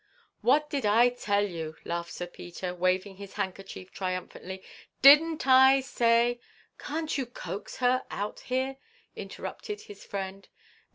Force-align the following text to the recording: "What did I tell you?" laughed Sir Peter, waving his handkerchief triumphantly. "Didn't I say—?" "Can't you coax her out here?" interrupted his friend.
"What 0.41 0.67
did 0.67 0.83
I 0.83 1.09
tell 1.09 1.45
you?" 1.45 1.75
laughed 1.85 2.11
Sir 2.13 2.25
Peter, 2.25 2.73
waving 2.73 3.17
his 3.17 3.33
handkerchief 3.33 3.91
triumphantly. 3.91 4.63
"Didn't 5.03 5.45
I 5.45 5.79
say—?" 5.81 6.39
"Can't 6.79 7.15
you 7.19 7.27
coax 7.27 7.75
her 7.77 8.03
out 8.09 8.39
here?" 8.39 8.77
interrupted 9.15 9.81
his 9.81 10.03
friend. 10.03 10.49